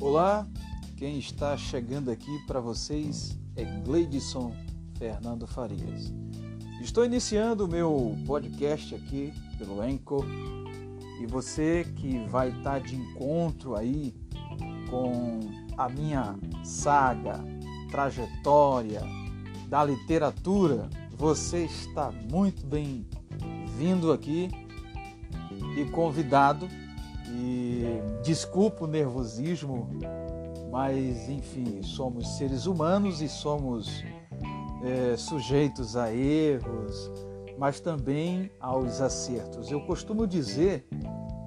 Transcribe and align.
Olá, 0.00 0.46
quem 0.96 1.18
está 1.18 1.56
chegando 1.56 2.08
aqui 2.08 2.38
para 2.46 2.60
vocês 2.60 3.36
é 3.56 3.64
Gleidson 3.64 4.54
Fernando 4.96 5.44
Farias. 5.44 6.12
Estou 6.80 7.04
iniciando 7.04 7.64
o 7.64 7.68
meu 7.68 8.16
podcast 8.24 8.94
aqui 8.94 9.32
pelo 9.58 9.84
Enco 9.84 10.24
e 11.20 11.26
você 11.26 11.84
que 11.96 12.24
vai 12.28 12.50
estar 12.50 12.80
de 12.80 12.94
encontro 12.94 13.74
aí 13.74 14.14
com 14.88 15.40
a 15.76 15.88
minha 15.88 16.38
saga, 16.62 17.44
trajetória 17.90 19.02
da 19.68 19.84
literatura, 19.84 20.88
você 21.16 21.64
está 21.64 22.12
muito 22.30 22.64
bem 22.64 23.04
vindo 23.76 24.12
aqui 24.12 24.48
e 25.76 25.84
convidado. 25.86 26.68
E 27.30 28.00
desculpa 28.22 28.84
o 28.84 28.86
nervosismo, 28.86 29.88
mas 30.70 31.28
enfim, 31.28 31.82
somos 31.82 32.36
seres 32.36 32.66
humanos 32.66 33.20
e 33.20 33.28
somos 33.28 34.04
é, 34.82 35.16
sujeitos 35.16 35.96
a 35.96 36.12
erros, 36.12 37.10
mas 37.58 37.80
também 37.80 38.50
aos 38.60 39.00
acertos. 39.00 39.70
Eu 39.70 39.80
costumo 39.82 40.26
dizer 40.26 40.86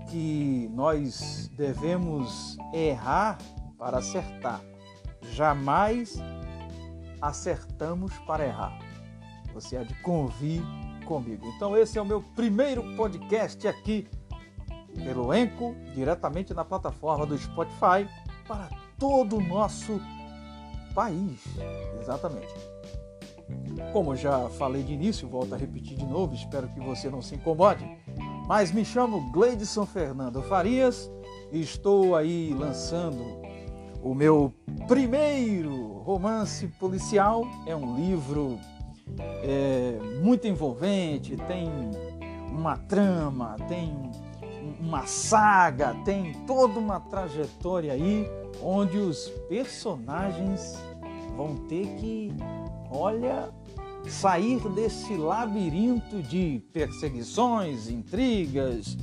que 0.10 0.70
nós 0.74 1.50
devemos 1.56 2.58
errar 2.74 3.38
para 3.78 4.00
acertar, 4.00 4.62
jamais 5.34 6.18
acertamos 7.22 8.18
para 8.20 8.46
errar. 8.46 8.78
Você 9.54 9.78
há 9.78 9.84
de 9.84 9.94
convir 10.02 10.62
comigo. 11.06 11.46
Então, 11.56 11.76
esse 11.76 11.98
é 11.98 12.02
o 12.02 12.06
meu 12.06 12.22
primeiro 12.36 12.96
podcast 12.96 13.68
aqui 13.68 14.08
pelo 14.92 15.34
Enco, 15.34 15.76
diretamente 15.94 16.54
na 16.54 16.64
plataforma 16.64 17.26
do 17.26 17.38
Spotify 17.38 18.08
para 18.48 18.70
todo 18.98 19.38
o 19.38 19.42
nosso 19.42 20.00
país. 20.94 21.44
Exatamente. 22.00 22.54
Como 23.92 24.16
já 24.16 24.50
falei 24.50 24.84
de 24.84 24.94
início, 24.94 25.28
volto 25.28 25.54
a 25.54 25.58
repetir 25.58 25.98
de 25.98 26.06
novo, 26.06 26.34
espero 26.34 26.68
que 26.70 26.80
você 26.80 27.10
não 27.10 27.22
se 27.22 27.36
incomode. 27.36 27.86
Mas 28.48 28.72
me 28.72 28.84
chamo 28.84 29.32
Gleidson 29.32 29.86
Fernando 29.86 30.42
Farias 30.44 31.10
e 31.52 31.62
estou 31.62 32.16
aí 32.16 32.54
lançando 32.54 33.42
o 34.04 34.14
meu 34.14 34.54
primeiro 34.88 36.00
romance 36.00 36.68
policial. 36.80 37.46
É 37.66 37.76
um 37.76 37.96
livro 37.96 38.60
é, 39.44 39.98
muito 40.22 40.48
envolvente, 40.48 41.36
tem 41.48 41.70
uma 42.50 42.78
trama, 42.78 43.56
tem 43.68 43.94
uma 44.80 45.06
saga, 45.06 45.96
tem 46.06 46.34
toda 46.46 46.80
uma 46.80 47.00
trajetória 47.00 47.94
aí 47.94 48.28
onde 48.62 48.98
os 48.98 49.30
personagens 49.48 50.78
vão 51.36 51.56
ter 51.68 51.88
que, 51.96 52.32
olha, 52.90 53.50
sair 54.08 54.60
desse 54.70 55.16
labirinto 55.16 56.22
de 56.22 56.62
perseguições, 56.74 57.90
intrigas, 57.90 58.98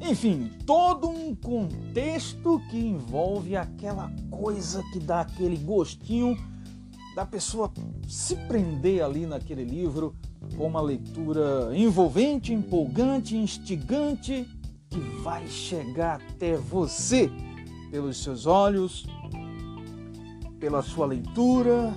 enfim, 0.00 0.50
todo 0.66 1.08
um 1.08 1.34
contexto 1.34 2.60
que 2.70 2.78
envolve 2.78 3.56
aquela 3.56 4.10
coisa 4.30 4.82
que 4.92 4.98
dá 4.98 5.20
aquele 5.20 5.56
gostinho 5.56 6.36
da 7.14 7.24
pessoa 7.24 7.70
se 8.08 8.34
prender 8.34 9.04
ali 9.04 9.26
naquele 9.26 9.64
livro 9.64 10.16
com 10.56 10.66
uma 10.66 10.80
leitura 10.80 11.70
envolvente, 11.72 12.52
empolgante, 12.52 13.36
instigante 13.36 14.48
que 14.92 15.00
vai 15.22 15.46
chegar 15.46 16.20
até 16.20 16.54
você 16.54 17.30
pelos 17.90 18.22
seus 18.22 18.46
olhos, 18.46 19.06
pela 20.60 20.82
sua 20.82 21.06
leitura, 21.06 21.92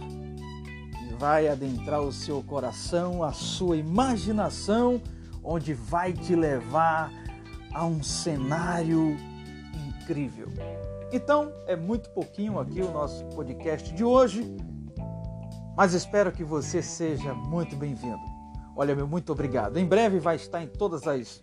e 1.03 1.13
vai 1.15 1.49
adentrar 1.49 2.01
o 2.01 2.11
seu 2.13 2.41
coração, 2.41 3.21
a 3.21 3.33
sua 3.33 3.75
imaginação, 3.75 5.01
onde 5.43 5.73
vai 5.73 6.13
te 6.13 6.35
levar 6.35 7.11
a 7.73 7.85
um 7.85 8.01
cenário 8.01 9.17
incrível. 9.87 10.47
Então, 11.11 11.51
é 11.67 11.75
muito 11.75 12.09
pouquinho 12.11 12.59
aqui 12.59 12.81
o 12.81 12.91
nosso 12.91 13.25
podcast 13.27 13.93
de 13.93 14.05
hoje, 14.05 14.55
mas 15.75 15.93
espero 15.93 16.31
que 16.31 16.43
você 16.43 16.81
seja 16.81 17.33
muito 17.33 17.75
bem-vindo. 17.75 18.23
Olha, 18.75 18.95
meu 18.95 19.07
muito 19.07 19.31
obrigado. 19.31 19.77
Em 19.77 19.85
breve 19.85 20.19
vai 20.19 20.37
estar 20.37 20.63
em 20.63 20.67
todas 20.67 21.05
as 21.07 21.41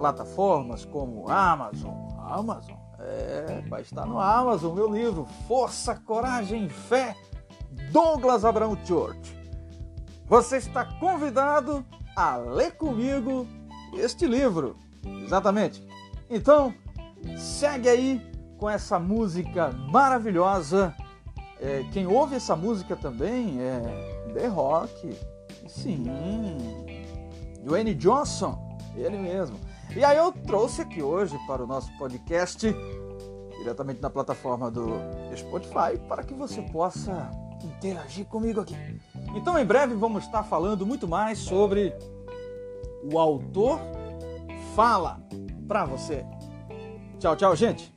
plataformas 0.00 0.86
como 0.86 1.28
Amazon. 1.28 1.94
Amazon? 2.20 2.76
É, 2.98 3.62
vai 3.68 3.82
estar 3.82 4.06
no 4.06 4.18
Amazon, 4.18 4.74
meu 4.74 4.90
livro 4.90 5.26
Força, 5.46 5.94
Coragem, 5.94 6.70
Fé, 6.70 7.14
Douglas 7.92 8.46
Abraão 8.46 8.78
Church. 8.82 9.38
Você 10.26 10.56
está 10.56 10.86
convidado 10.98 11.84
a 12.16 12.36
ler 12.36 12.72
comigo 12.78 13.46
este 13.92 14.26
livro. 14.26 14.74
Exatamente. 15.22 15.86
Então, 16.30 16.72
segue 17.36 17.86
aí 17.86 18.32
com 18.56 18.70
essa 18.70 18.98
música 18.98 19.70
maravilhosa. 19.90 20.94
É, 21.60 21.84
quem 21.92 22.06
ouve 22.06 22.36
essa 22.36 22.56
música 22.56 22.96
também 22.96 23.60
é 23.60 24.32
The 24.32 24.46
Rock, 24.46 25.14
Sim, 25.68 26.06
Dwayne 27.62 27.94
Johnson, 27.94 28.78
ele 28.96 29.18
mesmo. 29.18 29.69
E 29.96 30.04
aí 30.04 30.16
eu 30.16 30.30
trouxe 30.32 30.82
aqui 30.82 31.02
hoje 31.02 31.36
para 31.46 31.64
o 31.64 31.66
nosso 31.66 31.90
podcast, 31.98 32.74
diretamente 33.58 34.00
na 34.00 34.08
plataforma 34.08 34.70
do 34.70 34.88
Spotify, 35.36 35.98
para 36.08 36.22
que 36.22 36.32
você 36.32 36.62
possa 36.62 37.30
interagir 37.62 38.24
comigo 38.26 38.60
aqui. 38.60 38.76
Então 39.34 39.58
em 39.58 39.64
breve 39.64 39.94
vamos 39.94 40.24
estar 40.24 40.44
falando 40.44 40.86
muito 40.86 41.08
mais 41.08 41.38
sobre 41.38 41.92
o 43.02 43.18
autor 43.18 43.80
fala 44.76 45.20
para 45.66 45.84
você. 45.84 46.24
Tchau, 47.18 47.36
tchau, 47.36 47.56
gente. 47.56 47.92